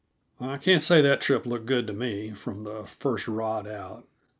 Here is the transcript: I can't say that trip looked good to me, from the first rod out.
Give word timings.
I 0.39 0.57
can't 0.57 0.81
say 0.81 0.99
that 1.03 1.21
trip 1.21 1.45
looked 1.45 1.67
good 1.67 1.85
to 1.85 1.93
me, 1.93 2.31
from 2.31 2.63
the 2.63 2.85
first 2.85 3.27
rod 3.27 3.67
out. 3.67 4.07